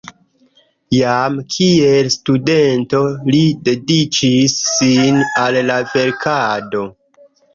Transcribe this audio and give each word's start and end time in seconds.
Jam 0.99 1.35
kiel 1.55 2.07
studento 2.13 3.01
li 3.35 3.41
dediĉis 3.69 4.57
sin 4.71 5.21
al 5.45 5.59
la 5.71 5.79
verkado. 5.95 6.83